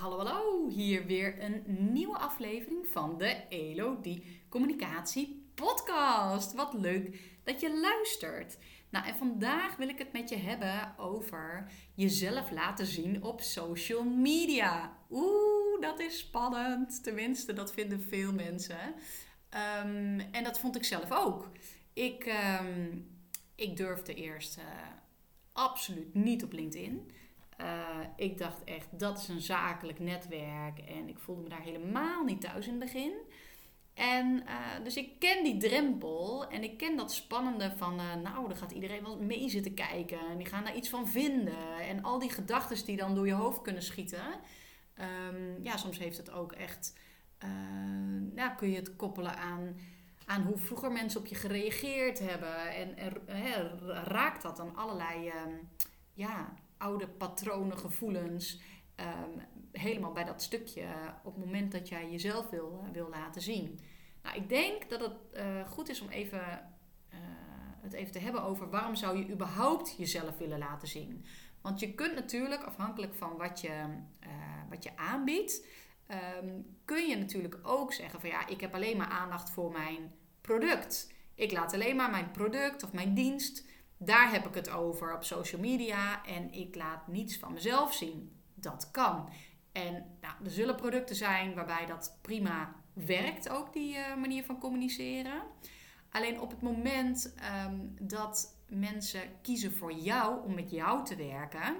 [0.00, 0.68] Hallo, hallo.
[0.68, 6.52] Hier weer een nieuwe aflevering van de Elodie Communicatie Podcast.
[6.52, 8.58] Wat leuk dat je luistert.
[8.90, 14.04] Nou, en vandaag wil ik het met je hebben over jezelf laten zien op social
[14.04, 14.96] media.
[15.10, 17.02] Oeh, dat is spannend.
[17.02, 18.94] Tenminste, dat vinden veel mensen.
[19.48, 21.50] Ehm, en dat vond ik zelf ook.
[21.92, 23.06] Ik, um,
[23.54, 24.64] ik durfde eerst uh,
[25.52, 27.10] absoluut niet op LinkedIn.
[27.60, 30.78] Uh, ik dacht echt, dat is een zakelijk netwerk.
[30.78, 33.12] En ik voelde me daar helemaal niet thuis in het begin.
[33.94, 38.48] En uh, dus ik ken die drempel en ik ken dat spannende van, uh, nou,
[38.48, 41.78] dan gaat iedereen wel mee zitten kijken en die gaan daar iets van vinden.
[41.80, 44.24] En al die gedachten die dan door je hoofd kunnen schieten.
[45.28, 46.98] Um, ja, soms heeft het ook echt,
[48.34, 49.76] nou, kun je het koppelen aan,
[50.26, 52.74] aan hoe vroeger mensen op je gereageerd hebben.
[52.74, 53.20] En er,
[54.04, 55.68] raakt dat dan allerlei, um,
[56.14, 58.60] ja, oude patronen, gevoelens.
[58.96, 60.86] Um, helemaal bij dat stukje
[61.24, 63.80] op het moment dat jij jezelf wil, uh, wil laten zien.
[64.22, 66.72] Nou, ik denk dat het uh, goed is om even,
[67.80, 71.24] het even te hebben over waarom zou je überhaupt jezelf willen laten zien.
[71.60, 73.84] Want je kunt natuurlijk, afhankelijk van wat je,
[74.68, 75.66] wat je aanbiedt,
[76.42, 80.12] um, kun je natuurlijk ook zeggen van ja, ik heb alleen maar aandacht voor mijn
[80.40, 81.12] product.
[81.34, 83.68] Ik laat alleen maar mijn product of mijn dienst
[84.02, 88.32] daar heb ik het over op social media en ik laat niets van mezelf zien.
[88.54, 89.28] Dat kan.
[89.72, 94.58] En nou, er zullen producten zijn waarbij dat prima werkt, ook die uh, manier van
[94.58, 95.42] communiceren.
[96.10, 97.34] Alleen op het moment
[97.66, 101.76] um, dat mensen kiezen voor jou om met jou te werken,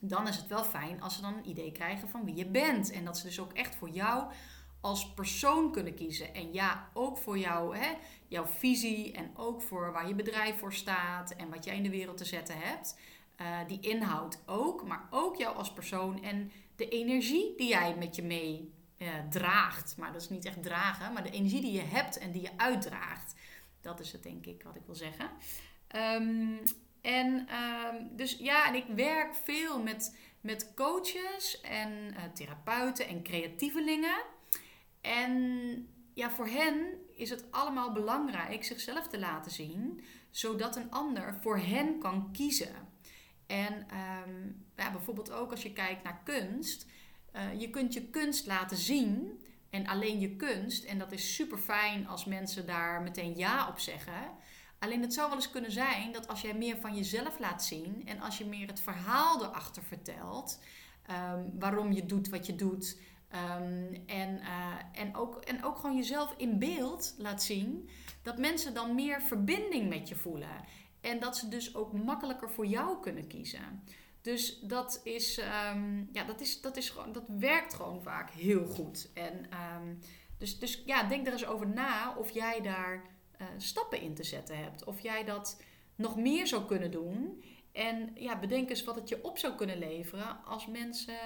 [0.00, 2.90] dan is het wel fijn als ze dan een idee krijgen van wie je bent.
[2.90, 4.32] En dat ze dus ook echt voor jou
[4.80, 6.34] als persoon kunnen kiezen.
[6.34, 7.92] En ja, ook voor jou, hè,
[8.28, 11.90] jouw visie en ook voor waar je bedrijf voor staat en wat jij in de
[11.90, 12.98] wereld te zetten hebt.
[13.40, 18.16] Uh, die inhoud ook, maar ook jou als persoon en de energie die jij met
[18.16, 19.96] je mee uh, draagt.
[19.96, 22.50] Maar dat is niet echt dragen, maar de energie die je hebt en die je
[22.56, 23.34] uitdraagt.
[23.80, 25.30] Dat is het denk ik wat ik wil zeggen.
[25.96, 26.60] Um,
[27.00, 33.22] en um, dus ja, en ik werk veel met, met coaches en uh, therapeuten en
[33.22, 34.36] creatievelingen.
[35.00, 36.76] En ja, voor hen
[37.14, 42.74] is het allemaal belangrijk zichzelf te laten zien, zodat een ander voor hen kan kiezen.
[43.46, 46.86] En um, ja, bijvoorbeeld ook als je kijkt naar kunst.
[47.36, 50.84] Uh, je kunt je kunst laten zien en alleen je kunst.
[50.84, 54.30] En dat is super fijn als mensen daar meteen ja op zeggen.
[54.78, 58.02] Alleen het zou wel eens kunnen zijn dat als jij meer van jezelf laat zien
[58.06, 60.62] en als je meer het verhaal erachter vertelt,
[61.10, 62.98] um, waarom je doet wat je doet,
[63.34, 67.88] Um, en, uh, en, ook, en ook gewoon jezelf in beeld laat zien.
[68.22, 70.64] Dat mensen dan meer verbinding met je voelen.
[71.00, 73.82] En dat ze dus ook makkelijker voor jou kunnen kiezen.
[74.20, 75.40] Dus dat is,
[75.72, 79.10] um, ja, dat is, dat is gewoon, dat werkt gewoon vaak heel goed.
[79.14, 79.98] En um,
[80.38, 83.02] dus, dus ja, denk er eens over na of jij daar
[83.40, 84.84] uh, stappen in te zetten hebt.
[84.84, 85.62] Of jij dat
[85.94, 87.44] nog meer zou kunnen doen.
[87.72, 91.18] En ja, bedenk eens wat het je op zou kunnen leveren als mensen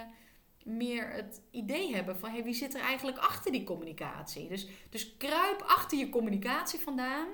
[0.65, 4.49] meer het idee hebben van hey, wie zit er eigenlijk achter die communicatie.
[4.49, 7.29] Dus, dus kruip achter je communicatie vandaan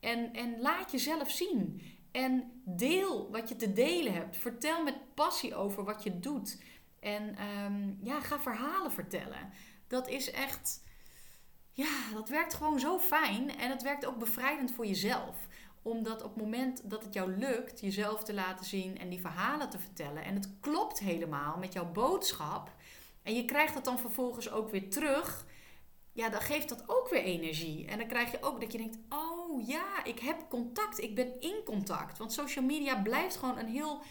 [0.00, 1.82] en, en laat jezelf zien.
[2.12, 4.36] En deel wat je te delen hebt.
[4.36, 6.62] Vertel met passie over wat je doet.
[7.00, 9.52] En um, ja, ga verhalen vertellen.
[9.86, 10.84] Dat is echt,
[11.72, 13.56] ja, dat werkt gewoon zo fijn.
[13.56, 15.48] En het werkt ook bevrijdend voor jezelf
[15.82, 19.70] omdat op het moment dat het jou lukt jezelf te laten zien en die verhalen
[19.70, 20.24] te vertellen.
[20.24, 22.70] En het klopt helemaal met jouw boodschap.
[23.22, 25.46] En je krijgt dat dan vervolgens ook weer terug.
[26.12, 27.86] Ja, dan geeft dat ook weer energie.
[27.86, 31.00] En dan krijg je ook dat je denkt: oh ja, ik heb contact.
[31.00, 32.18] Ik ben in contact.
[32.18, 34.02] Want social media blijft gewoon een heel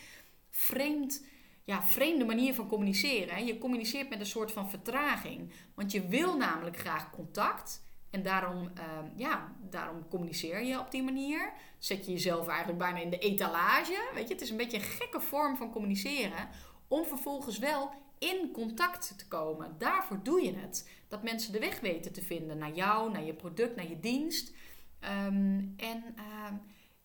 [0.50, 1.25] vreemd,
[1.63, 3.46] ja, vreemde manier van communiceren.
[3.46, 5.51] Je communiceert met een soort van vertraging.
[5.75, 7.88] Want je wil namelijk graag contact.
[8.09, 8.83] En daarom, uh,
[9.15, 11.53] ja, daarom communiceer je op die manier.
[11.77, 14.09] Zet je jezelf eigenlijk bijna in de etalage.
[14.13, 16.49] Weet je, het is een beetje een gekke vorm van communiceren.
[16.87, 19.75] Om vervolgens wel in contact te komen.
[19.77, 20.89] Daarvoor doe je het.
[21.07, 24.53] Dat mensen de weg weten te vinden naar jou, naar je product, naar je dienst.
[25.03, 26.51] Um, en, uh,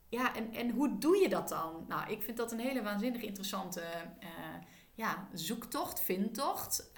[0.08, 1.84] ja, en, en hoe doe je dat dan?
[1.88, 3.82] Nou, ik vind dat een hele waanzinnig interessante
[4.20, 4.28] uh,
[4.94, 6.92] ja, zoektocht, vindtocht.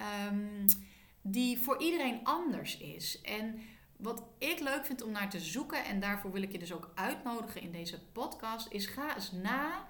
[1.21, 3.21] Die voor iedereen anders is.
[3.21, 3.59] En
[3.97, 6.91] wat ik leuk vind om naar te zoeken, en daarvoor wil ik je dus ook
[6.95, 9.87] uitnodigen in deze podcast, is ga eens na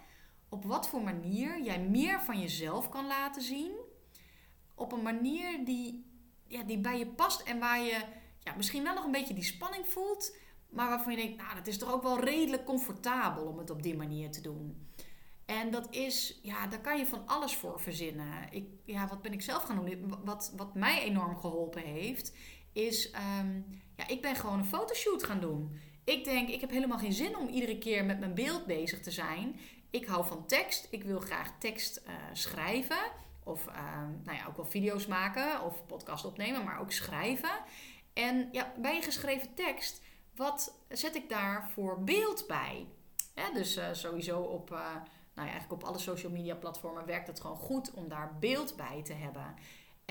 [0.50, 3.72] op wat voor manier jij meer van jezelf kan laten zien.
[4.76, 6.06] Op een manier die,
[6.48, 8.06] ja, die bij je past en waar je
[8.40, 10.36] ja, misschien wel nog een beetje die spanning voelt,
[10.70, 13.84] maar waarvan je denkt, nou, dat is toch ook wel redelijk comfortabel om het op
[13.84, 14.88] die manier te doen.
[15.46, 18.48] En dat is, ja, daar kan je van alles voor verzinnen.
[18.52, 20.14] Ik, ja, wat ben ik zelf gaan doen?
[20.24, 22.36] Wat, wat mij enorm geholpen heeft,
[22.78, 23.62] is, ehm,
[23.96, 25.80] ja, ik ben gewoon een fotoshoot gaan doen.
[26.04, 29.12] Ik denk, ik heb helemaal geen zin om iedere keer met mijn beeld bezig te
[29.12, 29.60] zijn.
[29.90, 30.88] Ik hou van tekst.
[30.90, 33.12] Ik wil graag tekst uh, schrijven.
[33.44, 37.52] Of ehm, nou ja, ook wel video's maken of podcast opnemen, maar ook schrijven.
[38.14, 40.02] En ja, bij een geschreven tekst,
[40.36, 42.88] wat zet ik daar voor beeld bij?
[43.54, 47.40] dus uh, sowieso op, uh, nou ja, eigenlijk op alle social media platformen werkt het
[47.40, 49.56] gewoon goed om daar beeld bij te hebben.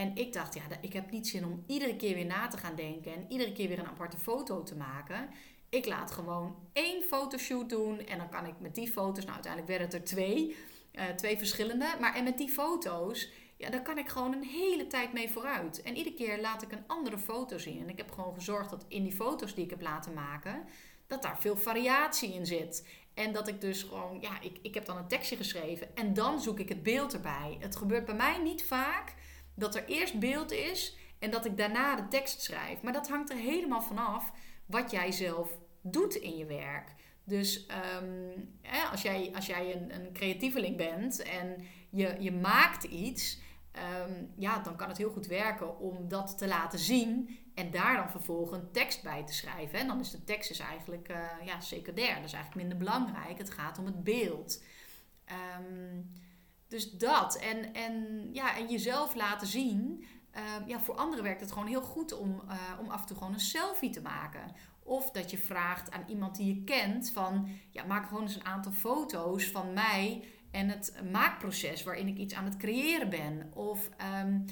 [0.01, 2.75] En ik dacht, ja, ik heb niet zin om iedere keer weer na te gaan
[2.75, 5.29] denken en iedere keer weer een aparte foto te maken.
[5.69, 9.73] Ik laat gewoon één fotoshoot doen en dan kan ik met die foto's, nou uiteindelijk
[9.73, 10.57] werden het er twee,
[10.93, 11.95] uh, twee verschillende.
[12.01, 15.83] Maar en met die foto's, ja, daar kan ik gewoon een hele tijd mee vooruit.
[15.83, 17.81] En iedere keer laat ik een andere foto zien.
[17.81, 20.65] En ik heb gewoon gezorgd dat in die foto's die ik heb laten maken,
[21.07, 22.89] dat daar veel variatie in zit.
[23.15, 26.41] En dat ik dus gewoon, ja, ik, ik heb dan een tekstje geschreven en dan
[26.41, 27.57] zoek ik het beeld erbij.
[27.61, 29.15] Het gebeurt bij mij niet vaak
[29.56, 32.82] dat er eerst beeld is en dat ik daarna de tekst schrijf.
[32.82, 34.32] Maar dat hangt er helemaal vanaf
[34.67, 36.94] wat jij zelf doet in je werk.
[37.25, 37.67] Dus
[38.00, 38.58] um,
[38.91, 43.38] als jij, als jij een, een creatieveling bent en je, je maakt iets,
[43.76, 47.97] Ehm, ja, dan kan het heel goed werken om dat te laten zien en daar
[47.97, 49.79] dan vervolgens tekst bij te schrijven.
[49.79, 53.38] En dan is de tekst is eigenlijk uh, ja, secundair, dat is eigenlijk minder belangrijk.
[53.38, 54.62] Het gaat om het beeld.
[55.25, 56.00] Ehm,
[56.69, 57.37] dus dat.
[57.37, 60.05] En, en, ja, en jezelf laten zien.
[60.31, 63.17] Ehm, ja, voor anderen werkt het gewoon heel goed om, uh, om af en toe
[63.17, 64.53] gewoon een selfie te maken.
[64.83, 68.45] Of dat je vraagt aan iemand die je kent van ja, maak gewoon eens een
[68.45, 73.51] aantal foto's van mij en het maakproces waarin ik iets aan het creëren ben.
[73.55, 73.89] Of
[74.23, 74.45] um,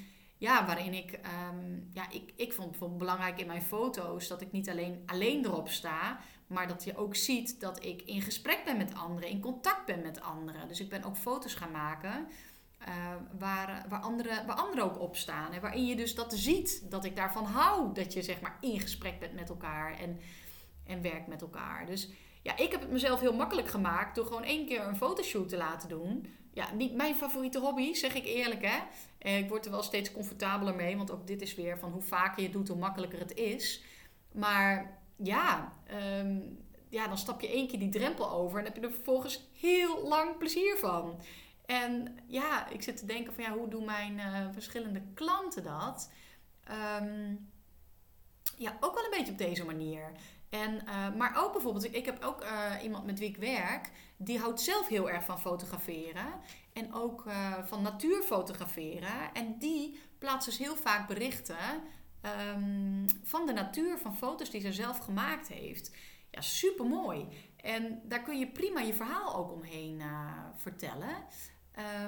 [0.44, 1.20] ja, waarin ik,
[1.52, 5.44] um, ja, ik, ik vond bijvoorbeeld belangrijk in mijn foto's dat ik niet alleen, alleen
[5.44, 9.40] erop sta, maar dat je ook ziet dat ik in gesprek ben met anderen, in
[9.40, 10.68] contact ben met anderen.
[10.68, 12.28] Dus ik ben ook foto's gaan maken.
[12.88, 12.88] Uh,
[13.38, 15.52] waar, waar, anderen, waar anderen ook op staan.
[15.52, 17.94] En waarin je dus dat ziet, dat ik daarvan hou.
[17.94, 20.20] Dat je zeg maar in gesprek bent met elkaar en,
[20.86, 21.86] en werkt met elkaar.
[21.86, 22.08] Dus
[22.44, 25.56] ja, ik heb het mezelf heel makkelijk gemaakt door gewoon één keer een fotoshoot te
[25.56, 26.26] laten doen.
[26.52, 28.78] Ja, niet mijn favoriete hobby, zeg ik eerlijk hè.
[29.18, 32.02] Eh, ik word er wel steeds comfortabeler mee, want ook dit is weer van hoe
[32.02, 33.82] vaker je het doet, hoe makkelijker het is.
[34.32, 36.40] Maar ja, ehm,
[36.88, 40.08] ja, dan stap je één keer die drempel over en heb je er vervolgens heel
[40.08, 41.20] lang plezier van.
[41.66, 46.10] En ja, ik zit te denken van ja, hoe doen mijn uh, verschillende klanten dat?
[47.00, 47.52] Um,
[48.56, 50.12] ja, ook wel een beetje op deze manier.
[50.48, 54.38] En, uh, maar ook bijvoorbeeld, ik heb ook uh, iemand met wie ik werk, die
[54.38, 56.26] houdt zelf heel erg van fotograferen.
[56.72, 59.32] En ook uh, van natuur fotograferen.
[59.32, 61.56] En die plaatst dus heel vaak berichten
[62.56, 65.96] um, van de natuur, van foto's die ze zelf gemaakt heeft.
[66.30, 67.28] Ja, super mooi.
[67.56, 70.02] En daar kun je prima je verhaal ook omheen
[70.56, 71.16] vertellen.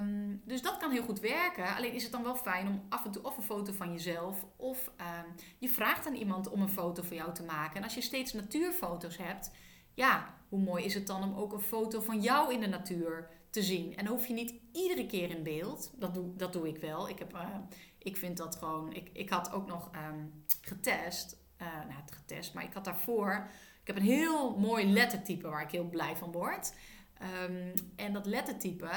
[0.00, 1.76] Um, dus dat kan heel goed werken.
[1.76, 4.46] Alleen is het dan wel fijn om af en toe of een foto van jezelf
[4.56, 7.76] of um, je vraagt aan iemand om een foto van jou te maken.
[7.76, 9.50] En als je steeds natuurfoto's hebt,
[9.94, 13.28] ja, hoe mooi is het dan om ook een foto van jou in de natuur
[13.50, 13.96] te zien?
[13.96, 15.92] En hoef je niet iedere keer in beeld.
[15.94, 17.08] Dat doe, dat doe ik wel.
[17.08, 17.48] Ik, heb, uh,
[17.98, 18.92] ik vind dat gewoon.
[18.92, 19.90] Ik, ik had ook nog
[20.60, 21.36] getest.
[21.62, 23.48] Uh, nou, het getest, maar ik had daarvoor.
[23.80, 26.72] Ik heb een heel mooi lettertype waar ik heel blij van word.
[27.96, 28.90] En dat lettertype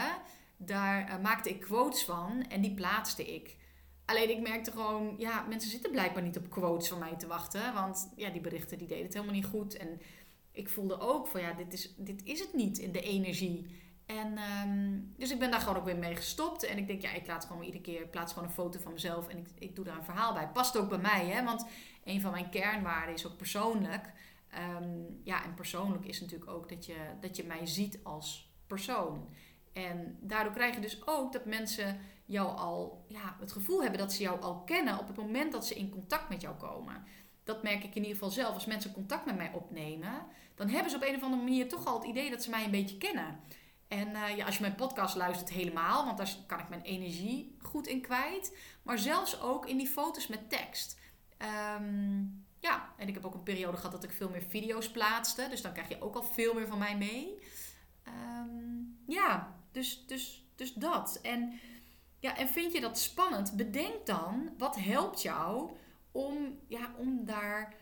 [0.62, 3.58] daar uh, maakte ik quotes van en die plaatste ik.
[4.06, 7.74] Alleen ik merkte gewoon, ja, mensen zitten blijkbaar niet op quotes van mij te wachten.
[7.74, 9.78] Want ja, die berichten die deden het helemaal niet goed.
[9.78, 10.02] En
[10.52, 13.78] ik voelde ook van ja, dit is, dit is het niet in de energie.
[14.06, 16.64] En um, dus ik ben daar gewoon ook weer mee gestopt.
[16.64, 19.28] En ik denk, ja, ik laat gewoon iedere keer, plaats gewoon een foto van mezelf
[19.28, 20.48] en ik, ik doe daar een verhaal bij.
[20.48, 21.44] Past ook bij mij, hè?
[21.44, 21.66] Want
[22.04, 24.12] een van mijn kernwaarden is ook persoonlijk.
[24.82, 29.30] Um, ja, en persoonlijk is natuurlijk ook dat je, dat je mij ziet als persoon.
[29.74, 34.14] En daardoor krijg je dus ook dat mensen jou al ja, het gevoel hebben dat
[34.14, 37.04] ze jou al kennen op het moment dat ze in contact met jou komen.
[37.44, 38.54] Dat merk ik in ieder geval zelf.
[38.54, 41.86] Als mensen contact met mij opnemen, dan hebben ze op een of andere manier toch
[41.86, 43.40] al het idee dat ze mij een beetje kennen.
[43.88, 47.58] En uh, ja, als je mijn podcast luistert, helemaal, want daar kan ik mijn energie
[47.62, 48.58] goed in kwijt.
[48.84, 51.00] Maar zelfs ook in die foto's met tekst.
[51.78, 55.48] Um, ja, en ik heb ook een periode gehad dat ik veel meer video's plaatste.
[55.50, 57.44] Dus dan krijg je ook al veel meer van mij mee.
[58.08, 61.20] Um, ja, dus, dus, dus dat.
[61.22, 61.60] En,
[62.20, 63.56] ja, en vind je dat spannend?
[63.56, 65.70] Bedenk dan, wat helpt jou
[66.12, 67.74] om, ja, om daar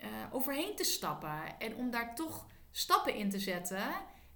[0.00, 1.58] uh, overheen te stappen.
[1.58, 3.84] En om daar toch stappen in te zetten.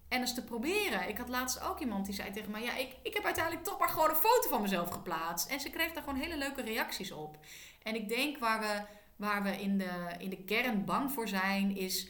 [0.08, 1.08] En eens te proberen.
[1.08, 3.78] Ik had laatst ook iemand die zei tegen mij: Ja, ik, ik heb uiteindelijk toch
[3.78, 5.50] maar gewoon een foto van mezelf geplaatst.
[5.50, 7.38] En ze kreeg daar gewoon hele leuke reacties op.
[7.82, 8.82] En ik denk waar we,
[9.16, 12.08] waar we in, de, in de kern bang voor zijn, is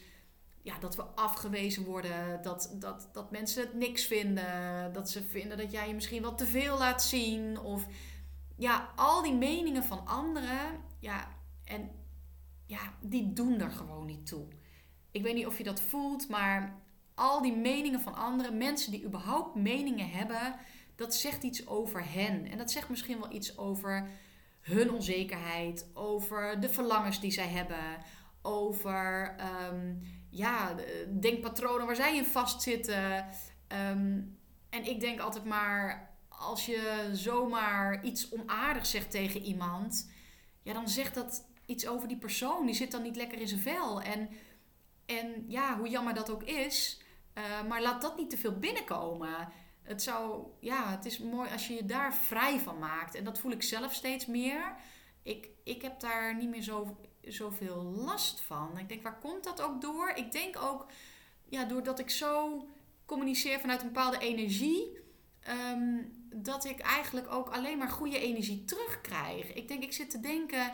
[0.69, 5.57] ja, dat we afgewezen worden, dat, dat, dat mensen het niks vinden, dat ze vinden
[5.57, 7.59] dat jij je misschien wat te veel laat zien.
[7.59, 7.87] Of
[8.55, 11.27] ja, al die meningen van anderen, ja,
[11.63, 11.89] en
[12.65, 14.47] ja, die doen er gewoon niet toe.
[15.11, 16.81] Ik weet niet of je dat voelt, maar
[17.13, 20.55] al die meningen van anderen, mensen die überhaupt meningen hebben,
[20.95, 22.51] dat zegt iets over hen.
[22.51, 24.09] En dat zegt misschien wel iets over
[24.61, 28.03] hun onzekerheid, over de verlangens die zij hebben,
[28.41, 29.35] over
[29.71, 30.75] um, ja,
[31.19, 33.25] denkpatronen waar zij in vastzitten.
[33.91, 34.37] Um,
[34.69, 40.11] en ik denk altijd maar, als je zomaar iets onaardigs zegt tegen iemand,
[40.63, 42.65] ja, dan zegt dat iets over die persoon.
[42.65, 44.01] Die zit dan niet lekker in zijn vel.
[44.01, 44.29] En,
[45.05, 47.01] en ja, hoe jammer dat ook is,
[47.37, 49.47] uh, maar laat dat niet te veel binnenkomen.
[49.81, 53.15] Het zou, ja, het is mooi als je je daar vrij van maakt.
[53.15, 54.75] En dat voel ik zelf steeds meer.
[55.23, 56.97] Ik, ik heb daar niet meer zo,
[57.31, 58.77] zoveel last van.
[58.77, 60.11] Ik denk, waar komt dat ook door?
[60.15, 60.85] Ik denk ook,
[61.45, 62.65] ja, doordat ik zo
[63.05, 64.99] communiceer vanuit een bepaalde energie,
[65.39, 65.97] ehm,
[66.33, 69.53] dat ik eigenlijk ook alleen maar goede energie terugkrijg.
[69.53, 70.73] Ik denk, ik zit te denken,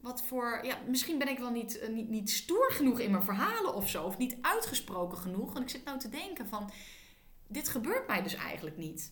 [0.00, 3.22] wat voor, ja, misschien ben ik wel niet, eh, niet, niet stoer genoeg in mijn
[3.22, 5.56] verhalen of zo, of niet uitgesproken genoeg.
[5.56, 6.70] En ik zit nou te denken van,
[7.46, 9.10] dit gebeurt mij dus eigenlijk niet.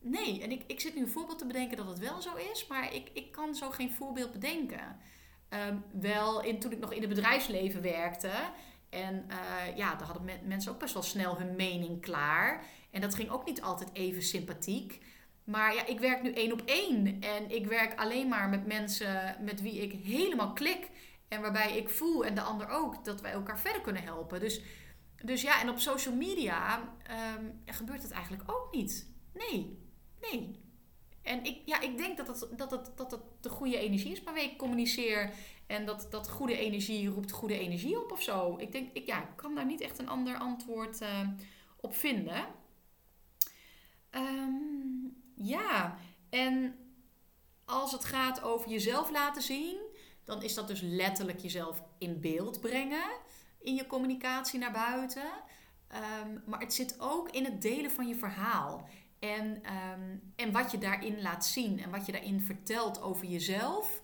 [0.00, 2.66] Nee, en ik, ik zit nu een voorbeeld te bedenken dat het wel zo is,
[2.66, 4.98] maar ik, ik kan zo geen voorbeeld bedenken.
[5.54, 8.30] Ehm, wel in, toen ik nog in het bedrijfsleven werkte.
[8.90, 12.64] En uh, ja, daar hadden mensen ook best wel snel hun mening klaar.
[12.90, 15.02] En dat ging ook niet altijd even sympathiek.
[15.44, 17.20] Maar ja, ik werk nu één op één.
[17.20, 20.90] En ik werk alleen maar met mensen met wie ik helemaal klik.
[21.28, 24.40] En waarbij ik voel, en de ander ook, dat wij elkaar verder kunnen helpen.
[24.40, 24.60] Dus,
[25.24, 26.78] dus ja, en op social media
[27.36, 29.10] um, gebeurt het eigenlijk ook niet.
[29.32, 29.78] Nee,
[30.20, 30.63] nee.
[31.24, 34.58] En ik, ja, ik denk dat het, dat, dat de goede energie is waarmee ik
[34.58, 35.30] communiceer.
[35.66, 38.56] En dat, dat goede energie roept goede energie op of zo.
[38.58, 41.28] Ik denk, ik, ja, kan daar niet echt een ander antwoord uh,
[41.76, 42.46] op vinden.
[44.10, 45.98] Um, ja,
[46.30, 46.76] en
[47.64, 49.76] als het gaat over jezelf laten zien,
[50.24, 53.10] dan is dat dus letterlijk jezelf in beeld brengen
[53.60, 55.30] in je communicatie naar buiten.
[56.22, 58.88] Um, maar het zit ook in het delen van je verhaal.
[59.24, 64.00] En, um, en wat je daarin laat zien en wat je daarin vertelt over jezelf.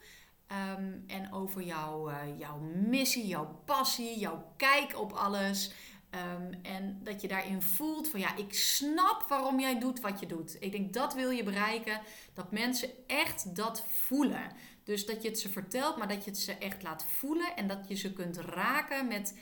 [0.79, 5.73] Um, en over jouw, uh, jouw missie, jouw passie, jouw kijk op alles.
[6.11, 10.27] Um, en dat je daarin voelt van ja, ik snap waarom jij doet wat je
[10.27, 10.57] doet.
[10.61, 12.01] Ik denk dat wil je bereiken.
[12.35, 14.53] Dat mensen echt dat voelen.
[14.85, 17.57] Dus dat je het ze vertelt, maar dat je het ze echt laat voelen.
[17.57, 19.39] En dat je ze kunt raken met,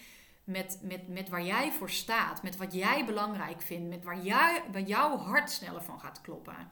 [0.49, 2.43] met, met, met waar jij voor staat.
[2.43, 3.89] Met wat jij belangrijk vindt.
[3.89, 6.71] Met waar, jij, waar jouw hart sneller van gaat kloppen.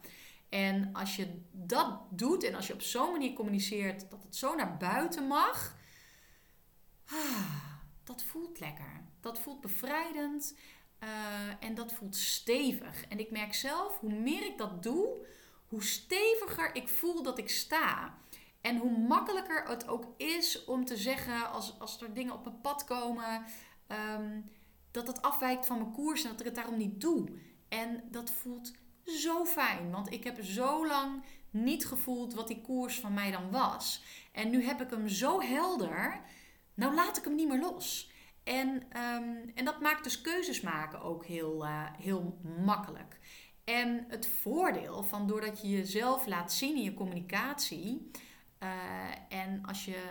[0.49, 4.55] En als je dat doet en als je op zo'n manier communiceert dat het zo
[4.55, 5.75] naar buiten mag.
[7.05, 7.63] Ah,
[8.03, 9.03] dat voelt lekker.
[9.19, 10.57] Dat voelt bevrijdend
[11.03, 11.09] uh,
[11.59, 13.05] en dat voelt stevig.
[13.07, 15.25] En ik merk zelf, hoe meer ik dat doe,
[15.67, 18.17] hoe steviger ik voel dat ik sta.
[18.67, 22.61] En hoe makkelijker het ook is om te zeggen, als, als er dingen op mijn
[22.61, 23.43] pad komen,
[24.17, 24.51] um,
[24.91, 27.29] dat het afwijkt van mijn koers en dat ik het daarom niet doe.
[27.69, 28.71] En dat voelt
[29.03, 33.51] zo fijn, want ik heb zo lang niet gevoeld wat die koers van mij dan
[33.51, 34.03] was.
[34.31, 36.21] En nu heb ik hem zo helder,
[36.73, 38.11] nou laat ik hem niet meer los.
[38.43, 43.19] En, um, en dat maakt dus keuzes maken ook heel, uh, heel makkelijk.
[43.63, 48.11] En het voordeel van doordat je jezelf laat zien in je communicatie.
[48.63, 48.69] Uh,
[49.29, 50.03] en als je,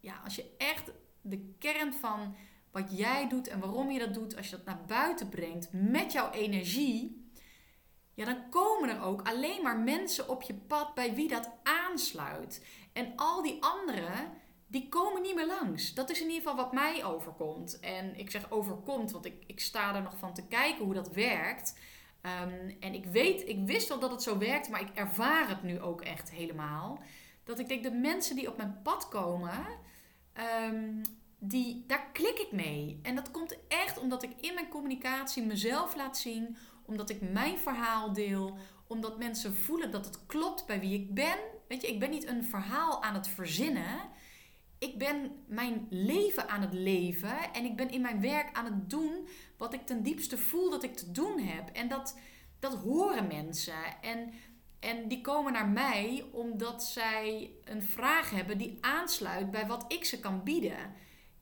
[0.00, 0.90] ja, als je echt
[1.20, 2.36] de kern van
[2.70, 6.12] wat jij doet en waarom je dat doet, als je dat naar buiten brengt met
[6.12, 7.26] jouw energie.
[8.14, 12.66] Ja, dan komen er ook alleen maar mensen op je pad bij wie dat aansluit.
[12.92, 14.32] En al die anderen,
[14.66, 15.94] die komen niet meer langs.
[15.94, 17.80] Dat is in ieder geval wat mij overkomt.
[17.80, 21.12] En ik zeg overkomt, want ik, ik sta er nog van te kijken hoe dat
[21.12, 21.78] werkt.
[22.22, 25.62] Um, en ik weet, ik wist wel dat het zo werkt, maar ik ervaar het
[25.62, 27.02] nu ook echt helemaal.
[27.48, 29.66] Dat ik denk, de mensen die op mijn pad komen,
[30.70, 31.02] um,
[31.38, 32.98] die, daar klik ik mee.
[33.02, 37.58] En dat komt echt omdat ik in mijn communicatie mezelf laat zien, omdat ik mijn
[37.58, 41.38] verhaal deel, omdat mensen voelen dat het klopt bij wie ik ben.
[41.68, 44.00] Weet je, ik ben niet een verhaal aan het verzinnen
[44.78, 48.90] ik ben mijn leven aan het leven en ik ben in mijn werk aan het
[48.90, 51.68] doen wat ik ten diepste voel dat ik te doen heb.
[51.68, 52.18] En dat,
[52.58, 54.00] dat horen mensen.
[54.00, 54.32] En,
[54.80, 60.04] en die komen naar mij omdat zij een vraag hebben die aansluit bij wat ik
[60.04, 60.94] ze kan bieden.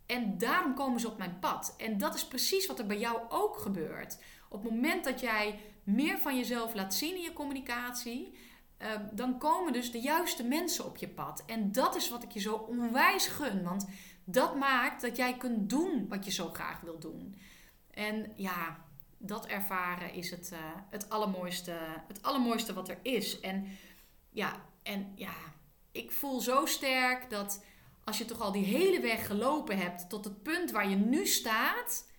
[0.07, 1.75] En daarom komen ze op mijn pad.
[1.79, 4.19] En dat is precies wat er bij jou ook gebeurt.
[4.49, 8.39] Op het moment dat jij meer van jezelf laat zien in je communicatie,
[8.77, 11.43] ehm, dan komen dus de juiste mensen op je pad.
[11.47, 13.63] En dat is wat ik je zo onwijs gun.
[13.63, 13.89] Want
[14.25, 17.39] dat maakt dat jij kunt doen wat je zo graag wil doen.
[17.91, 18.86] En ja,
[19.19, 20.59] dat ervaren is het, uh,
[20.91, 21.77] het, allermooiste,
[22.09, 23.41] het allermooiste wat er is.
[23.41, 23.67] En
[24.31, 25.35] ja, en ja,
[25.93, 27.65] ik voel zo sterk dat
[28.05, 31.27] als je toch al die hele weg gelopen hebt tot het punt waar je nu
[31.27, 32.11] staat,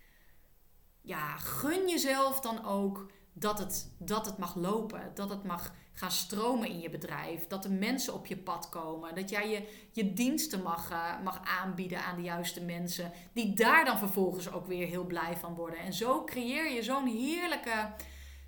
[1.02, 5.12] ja, gun jezelf dan ook dat het, dat het mag lopen.
[5.14, 7.48] Dat het mag gaan stromen in je bedrijf.
[7.48, 9.16] Dat er mensen op je pad komen.
[9.16, 13.12] Dat jij je, je diensten mag, uh, mag aanbieden aan de juiste mensen.
[13.34, 15.80] Die daar dan vervolgens ook weer heel blij van worden.
[15.80, 17.94] En zo creëer je zo'n heerlijke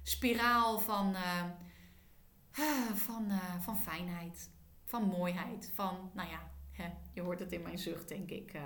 [0.03, 1.43] spiraal van, uh,
[2.93, 4.50] van, uh, van fijnheid.
[4.86, 5.72] Van mooiheid.
[5.74, 8.60] Van, nou ja, hè, je hoort het in mijn zucht, denk ik,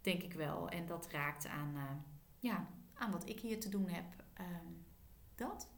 [0.00, 0.68] denk ik wel.
[0.68, 2.04] En dat raakt aan,
[2.38, 4.04] ja, aan wat ik hier te doen heb.
[4.40, 4.83] Um,
[5.38, 5.68] dat.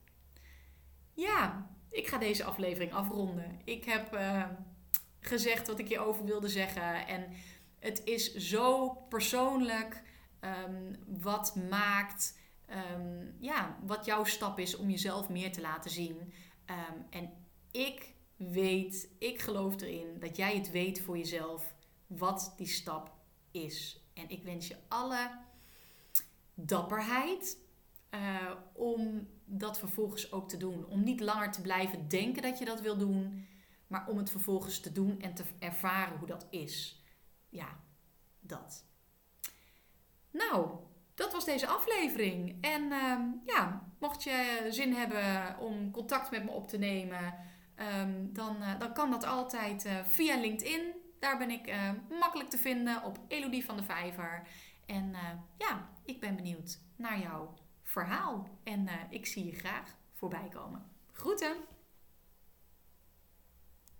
[1.12, 3.60] Ja, ik ga deze aflevering afronden.
[3.64, 4.44] Ik heb uh,
[5.20, 7.06] gezegd wat ik je over wilde zeggen.
[7.06, 7.26] En
[7.78, 10.02] het is zo persoonlijk
[10.40, 12.38] um, wat maakt,
[12.94, 16.32] um, ja, wat jouw stap is om jezelf meer te laten zien.
[17.10, 17.30] en
[17.70, 21.74] ik weet, ik geloof erin dat jij het weet voor jezelf
[22.06, 23.12] wat die stap
[23.50, 24.04] is.
[24.14, 25.38] En ik wens je alle
[26.54, 27.58] dapperheid
[28.10, 30.86] uh, om dat vervolgens ook te doen.
[30.86, 33.46] Om niet langer te blijven denken dat je dat wil doen,
[33.86, 37.02] maar om het vervolgens te doen en te ervaren hoe dat is.
[37.48, 37.80] Ja,
[38.40, 38.84] dat.
[40.30, 40.70] Nou,
[41.14, 42.56] dat was deze aflevering.
[42.60, 47.34] En uh, ja, mocht je zin hebben om contact met me op te nemen,
[48.00, 50.94] um, dan, uh, dan kan dat altijd uh, via LinkedIn.
[51.18, 54.48] Daar ben ik uh, makkelijk te vinden op Elodie van de Vijver.
[54.86, 55.14] En
[55.58, 57.48] ja, ik ben benieuwd naar jou
[57.96, 58.48] verhaal.
[58.62, 60.90] En uh, ik zie je graag voorbij komen.
[61.12, 61.56] Groeten!